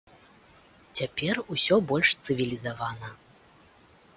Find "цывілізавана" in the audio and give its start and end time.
2.29-3.13